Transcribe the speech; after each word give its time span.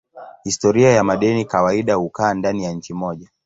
Historia 0.43 0.89
ya 0.91 1.03
madeni 1.03 1.45
kawaida 1.45 1.93
hukaa 1.95 2.33
ndani 2.33 2.63
ya 2.63 2.71
nchi 2.71 2.93
moja. 2.93 3.29